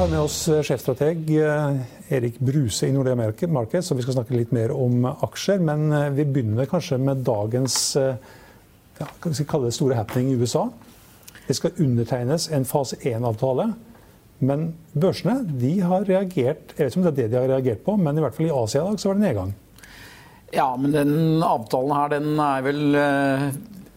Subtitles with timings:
[0.00, 1.80] Har med oss eh, sjefstrateg eh,
[2.16, 3.16] Erik Bruse i Nordea
[3.52, 5.60] Markets, så vi skal snakke litt mer om aksjer.
[5.60, 10.62] Men eh, vi begynner kanskje med dagens ja, store happening i USA.
[11.44, 13.66] Det skal undertegnes en fase 1-avtale.
[14.40, 17.84] Men børsene de har reagert Jeg vet ikke om det er det de har reagert
[17.84, 19.52] på, men i hvert fall i Asia i dag så var det nedgang.
[20.56, 23.00] Ja, men den avtalen her den er vel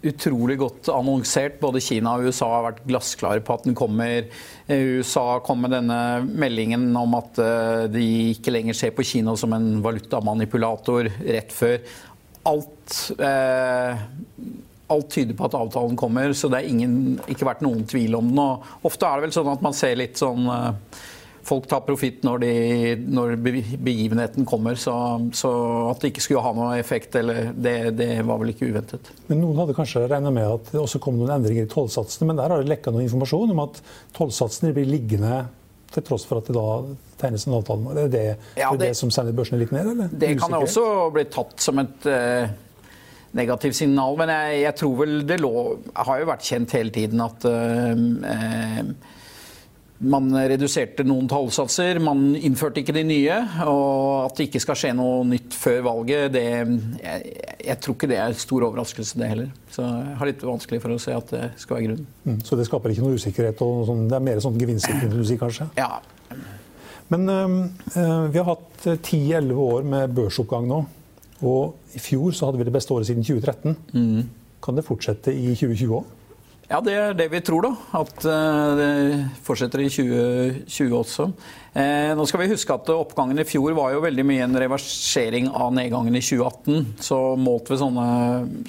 [0.04, 1.59] utrolig godt annonsert.
[1.62, 4.28] Både Kina og USA har vært glassklare på at den kommer.
[4.68, 9.56] USA kom med denne meldingen om at uh, de ikke lenger ser på Kina som
[9.56, 11.80] en valutamanipulator rett før.
[12.44, 14.02] Alt eh,
[14.92, 18.42] alt tyder på at avtalen kommer, så det har ikke vært noen tvil om den.
[18.44, 20.50] Og ofte er det vel sånn at man ser litt sånn
[21.44, 22.46] Folk tar profitt når,
[23.04, 24.94] når begivenheten kommer, så,
[25.36, 25.50] så,
[25.90, 29.10] at det ikke skulle ha noe effekt, eller, det, det, var vel ikke uventet.
[29.28, 32.40] Men Noen hadde kanskje regna med at det også kom noen endringer i tollsatsene, men
[32.40, 33.82] der har det lekka noe informasjon om at
[34.16, 35.44] tollsatsene blir liggende
[35.94, 36.68] til tross for at det da
[37.22, 37.96] tegnes en avtale.
[38.06, 38.26] Er det
[38.58, 39.90] ja, det, det, som sender børsene litt ned?
[39.94, 40.14] Eller?
[40.24, 42.48] Det kan også bli tatt som et uh,
[43.38, 44.18] negativt signal.
[44.20, 45.53] Men jeg, jeg, tror vel det lå
[46.00, 47.94] har jo vært kjent hele tiden at uh,
[50.03, 53.38] man reduserte noen tallsatser, man innførte ikke de nye.
[53.69, 56.46] Og at det ikke skal skje noe nytt før valget, det,
[57.00, 59.53] jeg, jeg, tror ikke det er stor overraskelse, det heller.
[59.74, 62.09] Så jeg har litt vanskelig for å se at det skal være grunnen.
[62.25, 63.64] Mm, så det skaper ikke noe usikkerhet?
[63.64, 65.69] og sånn, Det er mer sånn sier, kanskje?
[65.80, 66.02] Ja.
[67.14, 70.84] Men øh, vi har hatt 10-11 år med børsoppgang nå.
[71.44, 73.75] Og i fjor så hadde vi det beste året siden 2013.
[73.94, 74.30] Mm.
[74.64, 76.12] Kan det fortsette i 2020 òg?
[76.69, 77.72] Ja, det er det vi tror, da.
[78.00, 78.91] At eh, det
[79.46, 81.28] fortsetter i 2020 også.
[81.75, 85.50] Eh, nå skal vi huske at Oppgangen i fjor var jo veldig mye en reversering
[85.52, 87.02] av nedgangen i 2018.
[87.03, 88.07] Så målt ved sånne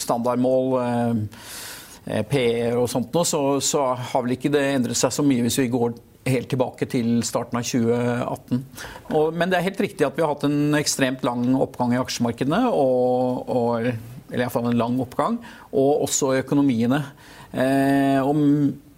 [0.03, 5.25] standardmål, eh, PR og sånt, noe, så, så har vel ikke det endret seg så
[5.25, 5.95] mye hvis vi går
[6.29, 8.65] helt tilbake til starten av 2018.
[9.13, 12.01] Og, men det er helt riktig at vi har hatt en ekstremt lang oppgang i
[12.01, 12.65] aksjemarkedene.
[12.73, 13.89] Og, og,
[14.31, 15.39] eller iallfall en lang oppgang.
[15.73, 17.03] Og også i økonomiene.
[17.55, 18.35] Eh, og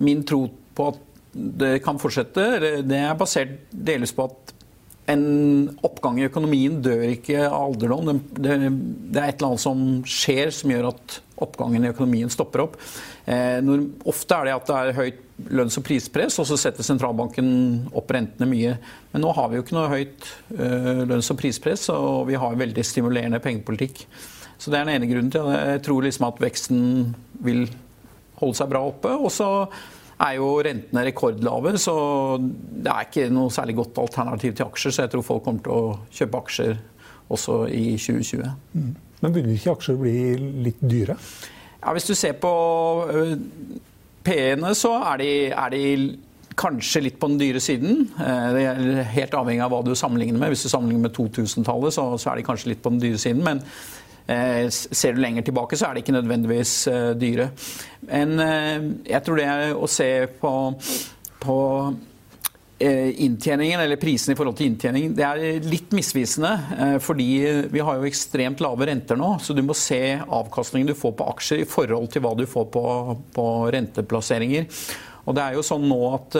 [0.02, 0.46] min tro
[0.76, 1.02] på at
[1.36, 2.44] det kan fortsette,
[2.88, 4.54] det er basert delvis på at
[5.12, 8.22] en oppgang i økonomien dør ikke av alderdom.
[8.32, 12.80] Det, er et eller annet som skjer som gjør at oppgangen i økonomien stopper opp.
[13.28, 13.60] Eh,
[14.08, 17.48] ofte er det at det er høyt lønns- og prispress, og så setter sentralbanken
[17.96, 18.76] opp rentene mye.
[19.12, 22.56] Men nå har vi jo ikke noe høyt uh, lønns- og prispress, og vi har
[22.56, 24.06] veldig stimulerende pengepolitikk.
[24.56, 25.58] Så det er den ene grunnen til det.
[25.74, 26.80] Jeg tror liksom at veksten
[27.44, 27.66] vil
[28.41, 29.14] holde seg bra oppe.
[29.16, 29.50] Og så
[30.16, 31.97] er jo rentene rekordlave, så
[32.41, 34.94] det er ikke noe særlig godt alternativ til aksjer.
[34.94, 36.78] Så jeg tror folk kommer til å kjøpe aksjer
[37.32, 38.47] også i 2020.
[38.76, 38.94] Mm.
[39.20, 40.16] Men begynner ikke aksjer å bli
[40.69, 41.16] litt dyre?
[41.80, 42.52] Ja, Hvis du ser på
[44.26, 45.82] P-ene, så er de, er de,
[46.56, 48.06] kanskje litt på den dyre siden.
[48.16, 50.54] Det er helt avhengig av hva du sammenligner med.
[50.54, 53.42] Hvis du sammenligner med 2000-tallet, så, så, er de kanskje litt på den dyre siden.
[53.44, 57.50] Men eh, ser du lenger tilbake, så er de ikke nødvendigvis eh, dyre.
[58.10, 60.52] Men eh, jeg tror det å se på,
[61.44, 61.56] på
[62.78, 66.50] Eh, inntjeningen, eller prisen i forhold til inntjening, det er litt misvisende.
[66.76, 67.28] Eh, fordi
[67.72, 71.28] vi har jo ekstremt lave renter nå, så du må se avkastningen du får på
[71.32, 72.84] aksjer i forhold til hva du får på,
[73.32, 74.68] på renteplasseringer.
[75.24, 76.36] Og det er jo sånn nå at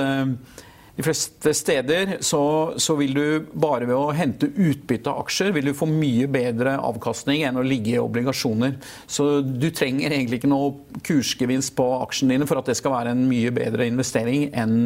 [0.97, 2.43] de fleste steder så,
[2.81, 6.79] så, vil du bare ved å hente utbytte av aksjer, vil du få mye bedre
[6.81, 8.79] avkastning enn å ligge i obligasjoner.
[9.05, 13.13] Så du trenger egentlig ikke noe kursgevinst på aksjene dine for at det skal være
[13.13, 14.79] en mye bedre investering enn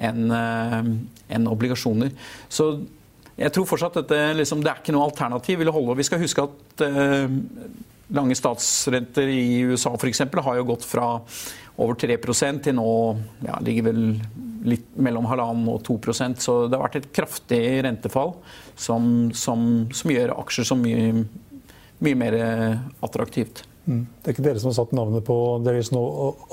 [0.00, 2.10] en, en obligasjoner.
[2.50, 2.72] Så
[3.40, 5.62] jeg tror fortsatt at det, liksom, det er ikke noe alternativ.
[5.96, 7.38] Vi skal huske at eh,
[8.12, 10.26] lange statsrenter i USA f.eks.
[10.34, 11.14] har jo gått fra
[11.80, 12.90] over 3% til nå
[13.46, 14.02] ja, ligger vel
[14.66, 16.42] litt mellom halvannen og 2 prosent.
[16.44, 18.34] Så det har vært et kraftig rentefall
[18.74, 21.24] som, som, som gjør aksjer så mye,
[22.04, 22.38] mye mer
[23.04, 23.64] attraktivt.
[23.90, 24.02] Mm.
[24.20, 25.34] Det er ikke dere som har satt navnet på
[25.64, 26.02] There is no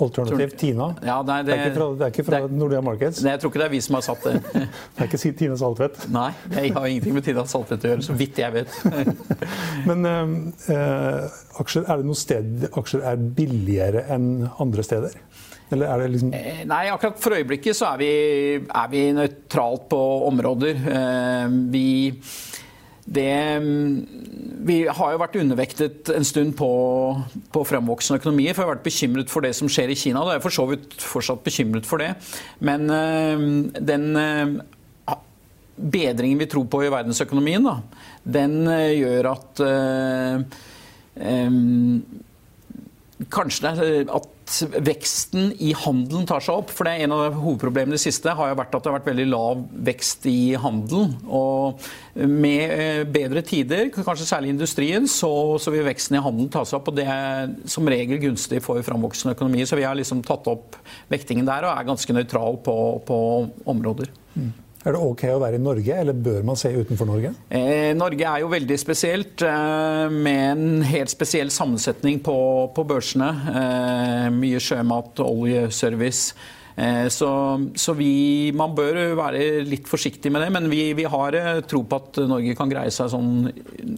[0.01, 0.87] alternative, Tina?
[1.05, 3.19] Ja, nei, det, det, er ikke fra, det er ikke fra det, Nordea Markets?
[3.25, 4.33] Nei, jeg tror ikke det er vi som har satt det.
[4.53, 6.07] det er ikke Tina Saltvedt?
[6.13, 8.79] Nei, jeg har ingenting med Tina Saltvedt å gjøre, så vidt jeg vet.
[9.89, 11.27] Men øh,
[11.61, 14.31] aksjer, er det noe sted aksjer er billigere enn
[14.63, 15.19] andre steder?
[15.71, 18.11] Eller er det liksom eh, Nei, akkurat for øyeblikket så er vi,
[18.63, 20.85] er vi nøytralt på områder.
[20.93, 21.87] Eh, vi
[23.07, 23.61] det,
[24.67, 26.67] vi har jo vært undervektet en stund på,
[27.55, 28.51] på fremvoksende økonomier.
[28.51, 30.25] For jeg har vært bekymret for det som skjer i Kina.
[30.25, 32.09] Da er jeg for så vidt fortsatt bekymret for det.
[32.59, 33.45] Men øh,
[33.79, 34.57] den øh,
[35.77, 37.77] bedringen vi tror på i verdensøkonomien, da,
[38.39, 39.67] den øh, gjør at
[43.33, 44.27] Kanskje det er at
[44.83, 46.71] veksten i handelen tar seg opp.
[46.73, 49.09] For det er en av hovedproblemene det siste har jo vært at det har vært
[49.11, 51.15] veldig lav vekst i handelen.
[51.27, 56.51] Og med eh, bedre tider, kanskje særlig i industrien, så, så, vil veksten i handelen
[56.53, 56.91] ta seg opp.
[56.91, 59.65] Og det er som regel gunstig for framvoksende økonomi.
[59.67, 60.79] Så vi har liksom tatt opp
[61.11, 62.77] vektingen der og er ganske nøytral på,
[63.07, 63.19] på
[63.67, 64.13] områder.
[64.37, 64.53] Mm.
[64.85, 67.33] Er det ok å være i Norge, eller bør man se utenfor Norge?
[67.49, 72.37] Eh, Norge er jo veldig spesielt, eh, med en helt spesiell sammensetning på,
[72.75, 73.31] på børsene.
[73.51, 76.33] Eh, mye sjømat, olje, service.
[76.33, 76.53] Eh,
[77.09, 77.29] så,
[77.73, 81.81] så vi, man bør være litt forsiktig med det, men vi, vi, har eh, tro
[81.89, 83.47] på at Norge kan greie seg sånn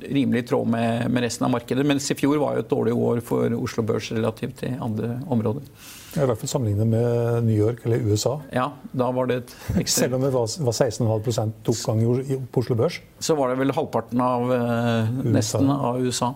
[0.07, 1.83] rimelig i tråd med, med resten av markedet.
[1.87, 5.67] Mens i fjor var jo et dårlig år for Oslo Børs relativt til andre områder.
[6.15, 8.37] I hvert fall sammenlignet med New York eller USA.
[8.55, 9.41] Ja, da var det.
[9.99, 13.01] Selv om det var, var 16,5 oppgang på Oslo Børs?
[13.19, 16.31] Så var det vel halvparten av eh, nesten av USA.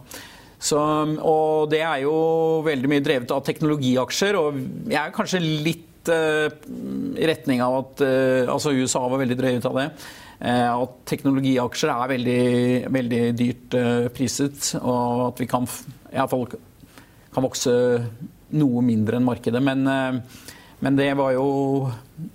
[0.63, 0.79] Så,
[1.23, 2.13] og det er jo
[2.67, 4.61] veldig mye drevet av teknologiaksjer, og
[4.91, 6.51] jeg er kanskje litt eh,
[7.19, 9.87] i retning av at eh, Altså USA var veldig drevet av det.
[10.43, 12.45] Eh, at teknologiaksjer er veldig,
[12.93, 13.77] veldig dyrt
[14.15, 15.67] priset, og at vi kan,
[16.11, 16.23] i
[17.33, 17.75] kan vokse
[18.53, 19.61] noe mindre enn markedet.
[19.63, 19.87] Men,
[20.83, 21.47] men det, var jo,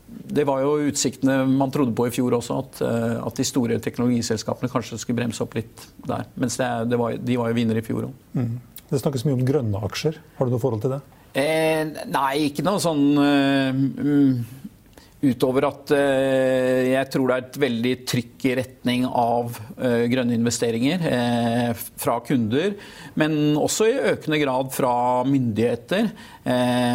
[0.08, 2.80] det var jo utsiktene man trodde på i fjor også, at,
[3.20, 6.26] at de store teknologiselskapene kanskje skulle bremse opp litt der.
[6.40, 8.26] Mens det, det var, de var jo vinnere i fjor òg.
[8.40, 8.56] Mm.
[8.88, 10.18] Det snakkes mye om grønne aksjer.
[10.40, 11.02] Har du noe forhold til det?
[11.36, 14.56] Eh, nei, ikke noe sånn uh,
[15.18, 20.36] Utover at eh, jeg tror det er et veldig trykk i retning av eh, grønne
[20.38, 21.02] investeringer
[21.98, 22.76] fra kunder.
[23.18, 24.92] Men også i økende grad fra
[25.26, 26.12] myndigheter.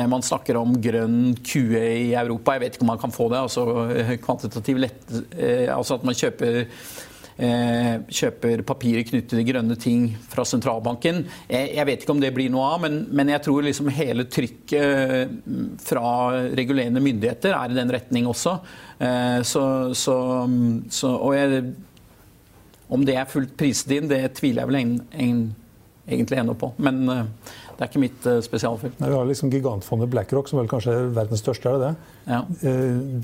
[0.07, 2.56] Man snakker om grønn QE i Europa.
[2.56, 3.44] Jeg vet ikke om man kan få det.
[3.44, 3.68] altså
[4.24, 5.03] kvantitativ lett,
[5.68, 6.63] altså at man kjøper
[7.33, 11.24] kjøper papirer knyttet til grønne ting fra sentralbanken.
[11.50, 15.33] Jeg vet ikke om det blir noe av, men, men jeg tror liksom hele trykket
[15.41, 16.12] mm, fra
[16.53, 18.57] regulerende myndigheter er i den retning også.
[19.00, 20.15] Eh, så, så,
[20.89, 21.63] så, og jeg,
[22.94, 24.95] om det er fullt priset inn, det tviler jeg vel en,
[25.25, 25.44] en,
[26.07, 26.74] egentlig ennå på.
[26.83, 27.24] Men eh,
[27.74, 29.00] det er ikke mitt spesialfelt.
[29.01, 31.71] vi har liksom gigantfondet BlackRock, som vel kanskje er verdens største.
[31.71, 32.12] er det det?
[32.29, 32.44] Ja.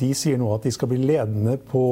[0.02, 1.84] De sier nå at de skal bli ledende på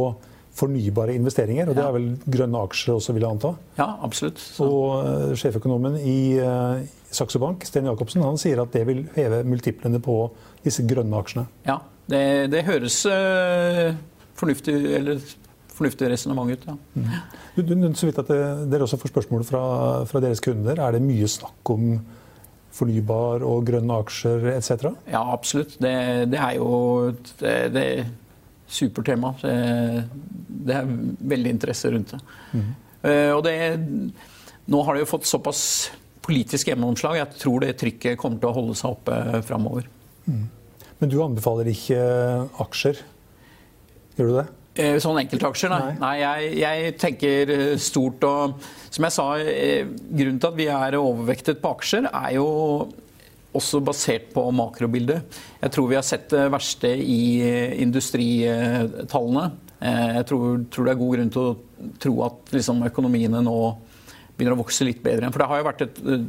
[0.58, 1.70] fornybare investeringer.
[1.70, 2.08] Og det er vel
[2.38, 3.54] grønne aksjer også, vil jeg anta?
[3.80, 4.42] Ja, absolutt.
[4.42, 4.68] Så.
[4.68, 6.82] Og uh, sjeføkonomen i uh,
[7.14, 10.20] Saxo Bank, Sten Jacobsen, han sier at det vil heve multiplene på
[10.66, 11.48] disse grønne aksjene.
[11.68, 12.24] Ja, det,
[12.54, 13.94] det høres uh,
[14.38, 15.22] fornuftig eller
[15.78, 16.68] fornuftig resonnement ut.
[16.68, 16.78] Ja.
[16.98, 17.10] Mm.
[17.58, 19.64] Du, du, så vidt at det, Dere også får spørsmål fra,
[20.10, 20.80] fra, deres kunder.
[20.82, 22.00] Er det mye snakk om
[22.78, 24.90] fornybar og grønne aksjer etc.?
[25.10, 25.78] Ja, absolutt.
[25.82, 25.94] Det,
[26.34, 26.72] det er jo
[27.42, 27.88] det,
[28.68, 29.34] supertema.
[29.42, 30.90] Det er
[31.34, 32.20] veldig interesse rundt det.
[32.52, 32.68] Mm.
[33.38, 33.56] Og det,
[34.68, 35.62] nå har det jo fått såpass
[36.28, 37.20] politisk gjennomslag.
[37.22, 39.88] Jeg tror det trykket kommer til å holde seg oppe framover.
[40.28, 40.46] Mm.
[41.00, 42.00] Men du anbefaler ikke
[42.64, 43.04] aksjer?
[44.18, 44.48] Gjør du det?
[44.78, 45.94] Eh, sånn enkeltaksjer, nei.
[46.02, 48.26] nei jeg, jeg, tenker stort.
[48.28, 52.48] Og som jeg sa, grunnen til at vi er overvektet på aksjer, er jo
[53.56, 55.38] også basert på makrobildet.
[55.62, 57.22] Jeg tror vi har sett det verste i
[57.84, 59.48] industritallene.
[59.80, 63.60] Eh, jeg tror, tror det er god grunn til å tro at liksom, økonomiene nå
[64.38, 65.30] begynner å vokse litt bedre.
[65.34, 66.28] For det har jo vært et eh,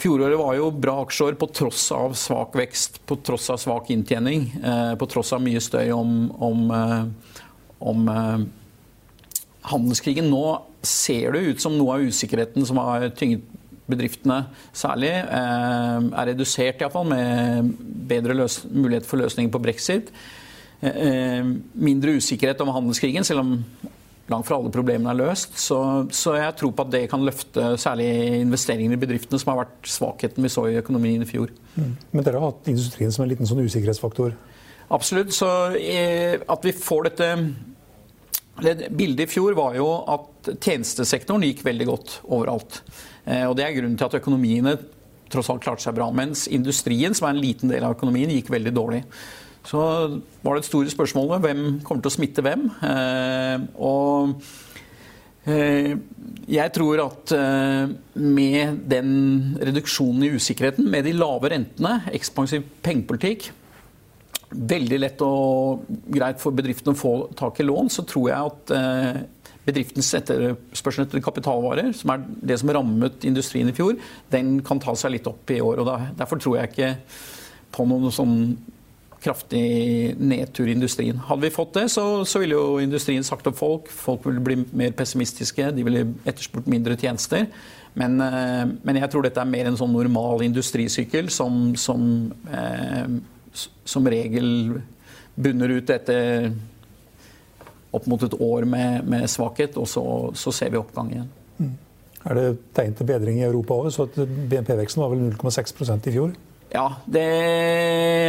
[0.00, 4.46] Fjoråret var jo bra aksjeår på tross av svak vekst, på tross av svak inntjening.
[4.56, 6.62] Eh, på tross av mye støy om, om,
[7.84, 8.08] om
[9.68, 10.30] handelskrigen.
[10.32, 10.44] Nå
[10.80, 13.44] ser det ut som noe av usikkerheten som har tynget
[13.90, 14.42] bedriftene
[14.72, 17.72] særlig, er redusert iallfall, med
[18.10, 20.12] bedre mulighet for løsninger på brexit.
[20.80, 23.56] Mindre usikkerhet om handelskrigen, selv om
[24.30, 25.56] langt fra alle problemene er løst.
[25.60, 25.78] Så,
[26.14, 29.90] så, jeg tror på at det kan løfte særlig investeringene i bedriftene, som har vært
[29.90, 31.50] svakheten vi så i økonomien i fjor.
[31.74, 31.96] Mm.
[32.12, 34.36] Men dere har hatt industrien som en liten sånn usikkerhetsfaktor?
[34.90, 35.34] Absolutt.
[35.34, 37.34] Så eh, at vi får dette
[38.60, 42.82] Bildet i fjor var jo at tjenestesektoren gikk veldig godt overalt.
[43.30, 44.76] Eh, og det er grunnen til at økonomiene
[45.30, 46.08] tross alt klarte seg bra.
[46.14, 49.04] Mens industrien, som er en liten del av økonomien, gikk veldig dårlig.
[49.66, 49.78] Så
[50.40, 52.66] var det et store spørsmålet hvem kommer til å smitte hvem.
[52.88, 54.40] Eh, og
[55.44, 55.94] eh,
[56.50, 57.32] jeg tror at
[58.18, 59.12] med den
[59.60, 63.52] reduksjonen i usikkerheten, med de lave rentene, ekspansiv pengepolitikk,
[64.50, 68.72] veldig lett og greit for bedriftene å få tak i lån, så tror jeg at
[69.70, 73.96] bedriftens etterspørsel etter kapitalvarer, som er det som rammet industrien i fjor,
[74.34, 75.80] den kan ta seg litt opp i år.
[75.80, 76.92] og Derfor tror jeg ikke
[77.70, 78.36] på noen sånn
[79.20, 81.18] kraftig nedtur i industrien.
[81.28, 83.90] Hadde vi fått det, så, så ville jo industrien sagt opp folk.
[83.92, 87.44] Folk ville bli mer pessimistiske, de ville etterspurt mindre tjenester.
[87.98, 92.02] Men, eh, men, jeg tror dette er mer en sånn normal industrisykkel som, som,
[92.48, 93.18] eh,
[93.84, 94.80] som regel
[95.40, 96.52] bunner ut etter
[97.96, 100.04] opp mot et år med, med svakhet, og så,
[100.38, 101.30] så, ser vi oppgang igjen.
[101.58, 101.72] Mm.
[102.30, 104.14] Er det tegn til bedring i Europa òg?
[104.20, 106.36] BNP-veksten var vel 0,6% i fjor?
[106.70, 107.24] Ja, det,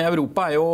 [0.08, 0.70] Europa er jo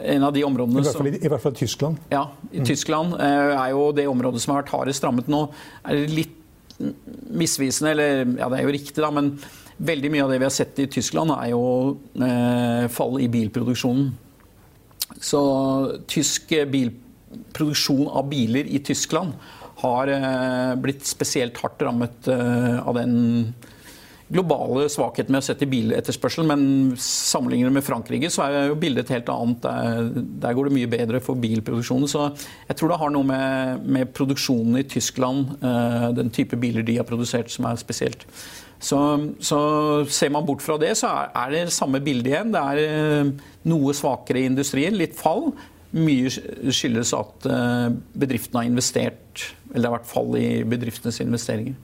[0.00, 1.98] en av de områdene I hvert fall, i, i hvert fall Tyskland?
[2.08, 2.68] Ja, i mm.
[2.70, 5.42] Tyskland eh, er jo det området som har vært hardest rammet nå.
[5.84, 6.40] er det litt
[7.28, 9.34] misvisende, eller ja, det er jo riktig, da, men
[9.84, 11.62] veldig mye av det vi har sett i Tyskland, er jo
[12.24, 14.08] eh, fall i bilproduksjonen.
[15.20, 15.40] Så
[16.08, 17.02] tysk bilproduksjon
[18.08, 19.36] av biler i Tyskland
[19.82, 23.54] har eh, blitt spesielt hardt rammet eh, av den
[24.34, 29.18] globale svakheten med å sette biletterspørsel, men sammenlignet med Frankrike så er jo bildet et
[29.18, 29.66] helt annet.
[30.42, 32.08] Der, går det mye bedre for bilproduksjonen.
[32.10, 32.30] Så
[32.70, 36.96] jeg tror det har noe med, med produksjonen i Tyskland, uh, den type biler de
[36.98, 38.24] har produsert, som er spesielt.
[38.84, 38.98] Så,
[39.44, 39.58] så,
[40.12, 42.56] ser man bort fra det, så er, det samme bildet igjen.
[42.56, 43.30] Det er
[43.70, 45.52] noe svakere i industrien, litt fall.
[45.94, 46.30] Mye
[46.74, 51.76] skyldes at uh, bedriftene har investert, eller det har vært fall i bedriftenes investeringer.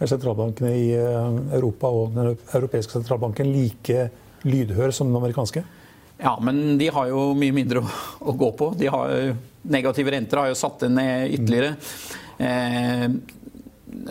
[0.00, 4.06] Er sentralbankene i eh, Europa og den europeiske sentralbanken like
[4.48, 5.62] lydhør som den amerikanske?
[6.20, 7.90] Ja, men de har jo mye mindre å,
[8.32, 8.70] å gå på.
[8.80, 9.34] De har,
[9.68, 11.74] negative renter har jo satt det ned ytterligere.
[12.40, 13.06] Eh,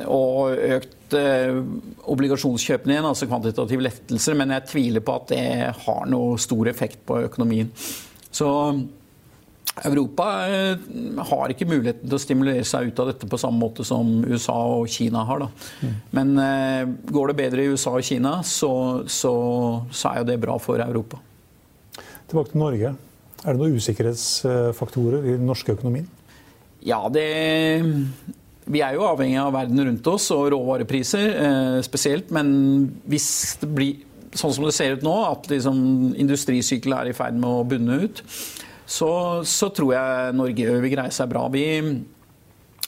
[0.06, 1.58] og økt eh,
[2.14, 4.38] obligasjonskjøpene igjen, altså kvantitative lettelser.
[4.38, 5.44] Men jeg tviler på at det
[5.86, 7.74] har noe stor effekt på økonomien.
[8.30, 8.50] Så
[9.88, 10.82] Europa eh,
[11.32, 14.58] har ikke muligheten til å stimulere seg ut av dette på samme måte som USA
[14.76, 15.46] og Kina har.
[15.82, 15.94] Mm.
[16.16, 18.72] Men eh, går det bedre i USA og Kina, så,
[19.08, 19.34] så,
[19.92, 21.22] så, er jo det bra for Europa.
[22.30, 22.96] Tilbake til Norge.
[23.40, 26.10] Er det noen usikkerhetsfaktorer i den norske økonomien?
[26.86, 27.28] Ja, det
[28.70, 32.30] Vi er jo avhengig av verden rundt oss og råvarepriser eh, spesielt.
[32.36, 32.52] Men
[33.10, 34.06] hvis det blir
[34.38, 35.80] sånn som det ser ut nå, at liksom
[36.20, 38.22] industrisykkelen er i ferd med å bunne ut,
[38.90, 39.10] så,
[39.46, 41.44] så, tror jeg Norge vil greie seg bra.
[41.54, 41.66] Vi,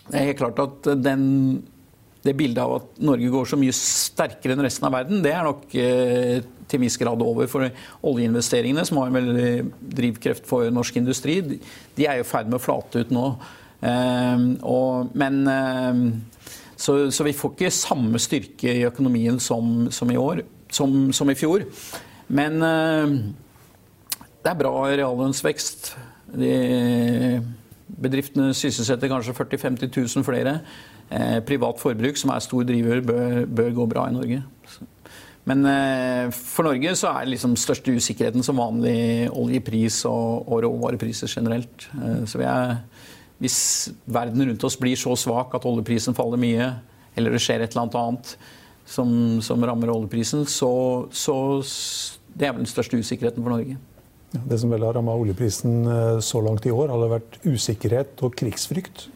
[0.08, 1.24] det er helt klart at den,
[2.26, 5.46] det bildet av at Norge går så mye sterkere enn resten av verden, det er
[5.46, 7.50] nok eh, til en viss grad over.
[7.52, 7.70] For
[8.10, 9.54] oljeinvesteringene, som har en veldig
[10.02, 11.40] drivkreft for norsk industri,
[11.98, 13.28] de er jo i ferd med å flate ut nå.
[13.82, 16.02] Eh, og, men eh,
[16.82, 20.42] så, så, vi får ikke samme styrke i økonomien som, som i år,
[20.74, 21.68] som, som i fjor.
[22.34, 23.16] Men eh,
[24.42, 25.92] det er bra reallønnsvekst.
[26.32, 26.54] De
[28.02, 30.56] bedriftene sysselsetter kanskje 40 000-50 000 flere.
[31.12, 34.42] Eh, privat forbruk, som er stor driver, bør, bør gå bra i Norge.
[35.50, 41.32] Men eh, for Norge så er liksom største usikkerheten som vanlig oljepris og, og råvarepriser
[41.32, 41.90] generelt.
[41.98, 42.78] Eh, så er,
[43.42, 43.60] hvis
[44.06, 46.72] verden rundt oss blir så svak at oljeprisen faller mye,
[47.18, 48.36] eller det skjer et eller annet
[48.88, 49.12] som,
[49.44, 50.72] som rammer oljeprisen, så,
[51.12, 51.36] så
[52.32, 53.80] det er vel den største usikkerheten for Norge.
[54.32, 58.36] Det som vel har rammet oljeprisen eh, så langt i år, har vært usikkerhet og
[58.40, 59.10] krigsfrykt.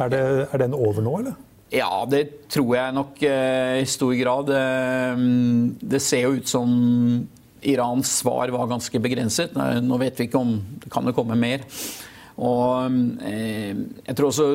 [0.00, 0.20] Er, det,
[0.52, 1.38] er den over nå, eller?
[1.72, 4.52] Ja, det tror jeg nok eh, i stor grad.
[4.52, 5.24] Eh,
[5.94, 6.74] det ser jo ut som
[7.60, 9.56] Irans svar var ganske begrenset.
[9.56, 11.64] Nå vet vi ikke om det kan komme mer.
[12.40, 12.88] Og
[13.20, 14.46] jeg tror også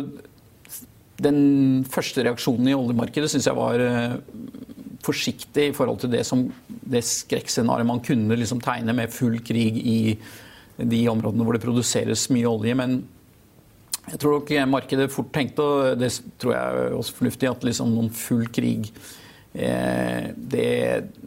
[1.22, 3.84] den første reaksjonen i oljemarkedet syns jeg var
[5.06, 9.78] forsiktig i forhold til det, som, det skrekkscenarioet man kunne liksom tegne med full krig
[9.82, 10.00] i
[10.76, 12.76] de områdene hvor det produseres mye olje.
[12.78, 12.98] Men
[14.06, 17.94] jeg tror nok markedet fort tenkte, og det tror jeg er også fornuftig, at liksom
[17.94, 18.92] noen full krig
[19.54, 20.70] eh, det,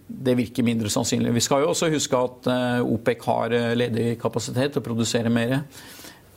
[0.06, 1.34] det, virker mindre sannsynlig.
[1.34, 5.32] Vi skal jo også huske at eh, OPEC har eh, ledig kapasitet til å produsere
[5.32, 5.58] mer.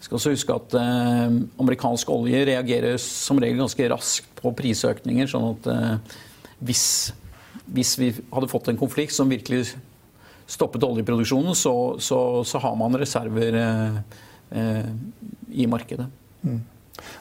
[0.01, 0.74] Vi skal også huske at
[1.62, 5.29] amerikansk olje reagerer som regel ganske raskt på prisøkninger.
[5.29, 5.67] sånn at
[6.65, 7.12] hvis,
[7.75, 9.75] hvis, vi hadde fått en konflikt som virkelig
[10.51, 11.73] stoppet oljeproduksjonen, så,
[12.03, 14.91] så, så har man reserver eh,
[15.51, 16.09] i markedet.
[16.43, 16.59] Mm.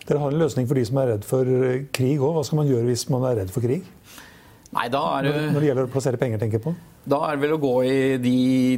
[0.08, 2.34] Dere har en løsning for de som er redd for eh, krig òg.
[2.36, 3.86] Hva skal man gjøre hvis man er redd for krig?
[4.70, 6.74] Nei, da er det, Når det gjelder å plassere penger, tenker jeg på?
[7.10, 8.36] Da er det vel å gå i de,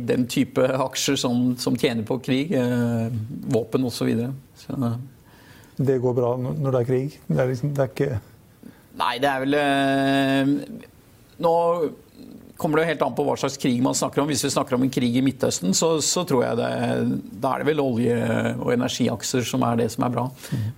[0.09, 2.55] den type aksjer som, som tjener på krig.
[2.57, 3.09] Eh,
[3.53, 4.13] våpen osv.
[5.83, 7.19] Det går bra når det er krig?
[7.27, 8.21] Det er, liksom, det er ikke
[8.93, 10.51] Nei, det er vel eh,
[11.43, 11.53] Nå
[12.63, 14.31] kommer det jo helt an på hva slags krig man snakker om.
[14.31, 16.71] Hvis vi snakker om en krig i Midtøsten, så, så tror jeg det,
[17.43, 20.29] da er det vel olje- og energiakser som er det som er bra.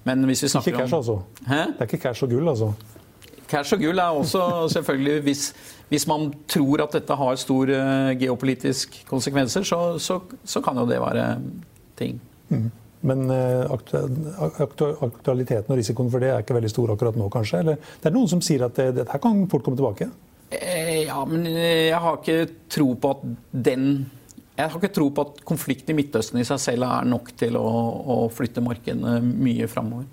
[0.09, 1.19] Men hvis vi snakker ikke cash, altså?
[1.49, 1.63] Hæ?
[1.75, 2.71] Det er ikke cash og gull, altså?
[3.51, 5.43] Cash og gull er også selvfølgelig hvis,
[5.91, 10.89] hvis man tror at dette har stor uh, geopolitisk konsekvenser, så, så, så, kan jo
[10.89, 11.29] det være
[12.01, 12.17] ting.
[12.49, 12.71] Mm.
[13.05, 17.61] Men uh, aktualiteten og risikoen for det er ikke veldig stor akkurat nå, kanskje?
[17.61, 20.09] Eller det er noen som sier at det, dette kan fort komme tilbake?
[20.51, 23.89] Eh, ja, men eh, jeg har ikke tro på at den
[24.55, 27.57] jeg har ikke tro på at konflikten i Midtøsten i seg selv er nok til
[27.59, 27.65] å,
[28.15, 30.05] å flytte markedene mye framover.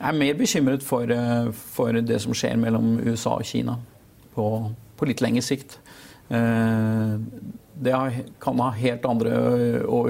[0.00, 3.76] Jeg er mer bekymret for, eh, for, det som skjer mellom USA og Kina
[4.34, 4.48] på,
[4.98, 5.78] på litt lengre sikt.
[6.24, 7.94] Det
[8.42, 9.32] kan ha helt andre
[9.84, 10.08] og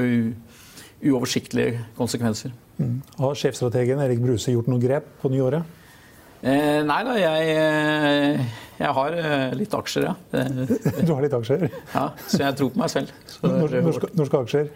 [1.04, 2.54] uoversiktlige konsekvenser.
[2.78, 3.02] Mm.
[3.18, 5.66] Har sjefstrategen Erik Bruse gjort noe grep på nyåret?
[6.44, 8.46] Eh, nei da, jeg,
[8.78, 10.14] jeg, har eh, litt aksjer, ja.
[11.06, 11.68] Du har litt aksjer?
[11.94, 13.12] Ja, så jeg tror på meg selv.
[13.42, 14.70] Norske, norske, norske aksjer?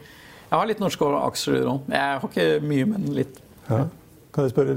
[0.48, 1.88] Jeg har litt norske aksjer òg.
[1.92, 3.40] Jeg har ikke mye, men litt.
[3.68, 3.86] Ja.
[4.38, 4.74] Kan jeg spørre,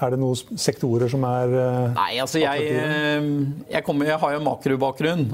[0.00, 3.26] Er det noen sektorer som er uh, Nei, altså jeg, eh,
[3.70, 5.26] jeg, kommer, jeg har jo makrobakgrunn.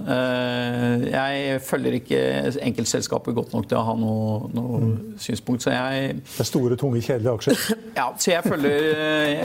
[1.07, 2.21] Jeg følger ikke
[2.67, 4.93] enkeltselskaper godt nok til å ha noe, noe mm.
[5.23, 5.65] synspunkt.
[5.65, 7.65] Så jeg Det er store, tunge, kjedelige aksjer?
[8.01, 8.93] ja, så jeg følger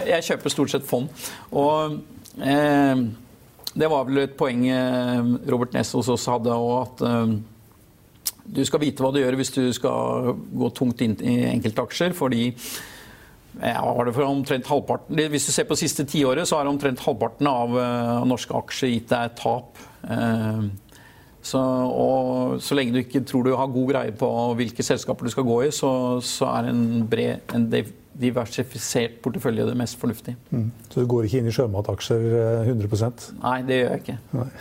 [0.09, 1.29] Jeg kjøper stort sett fond.
[1.55, 1.99] Og
[2.41, 3.07] uh,
[3.79, 4.65] det var vel et poeng
[5.47, 7.03] Robert Ness oss hadde, og at
[8.49, 12.15] du skal vite hva du gjør hvis du skal gå tungt inn i enkeltaksjer.
[12.17, 12.49] fordi.
[15.09, 19.09] Hvis du ser på siste tiåret, så har omtrent halvparten av, uh, norske aksjer gitt
[19.11, 19.81] deg tap.
[21.39, 21.59] Så,
[22.61, 25.57] så lenge du ikke tror du har god greie på hvilke selskaper du skal gå
[25.65, 25.91] i, så,
[26.23, 27.69] så er en bred, en
[28.19, 30.35] diversifisert portefølje det mest fornuftig.
[30.51, 30.67] Mm.
[30.89, 32.27] Så du går ikke inn i sjømataksjer
[32.67, 34.19] 100 eh, Nei, det gjør jeg ikke.
[34.35, 34.49] Nei.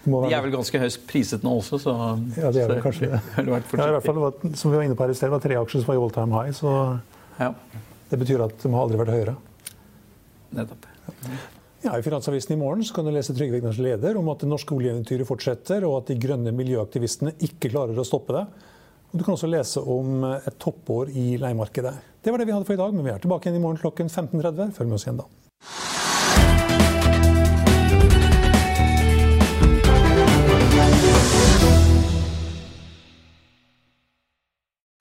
[0.00, 1.92] De er vel ganske høyst priset nå også, så
[2.38, 3.20] Ja, det er vel kanskje det.
[3.36, 4.22] Ja, i hvert fall,
[4.56, 6.14] som vi var inne på her i sted, var tre aksjer som var i all
[6.14, 6.56] time high.
[6.56, 6.74] så...
[7.40, 7.52] Ja.
[8.10, 9.36] Det betyr at de har aldri vært høyere.
[10.56, 10.88] Nettopp.
[11.80, 14.74] Ja, I Finansavisen i morgen kan du lese Trygve Egners leder om at det norske
[14.74, 18.42] oljeeventyret fortsetter, og at de grønne miljøaktivistene ikke klarer å stoppe det.
[19.10, 21.94] Og Du kan også lese om et toppår i leiemarkedet.
[22.22, 23.80] Det var det vi hadde for i dag, men vi er tilbake igjen i morgen
[23.80, 24.74] klokken 15.30.
[24.76, 25.30] Følg med oss igjen da.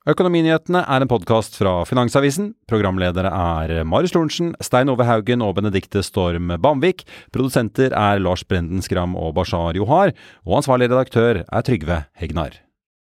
[0.10, 2.54] Økonominyhetene er en podkast fra Finansavisen.
[2.72, 7.04] Programledere er Marius Lorentzen, Stein Ove Haugen og Benedikte Storm Bamvik.
[7.36, 10.15] Produsenter er Lars Brenden Skram og Bashar Johar.
[10.48, 12.58] Og ansvarlig redaktør er Trygve Hegnar.